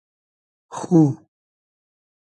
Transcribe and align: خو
خو 0.75 0.83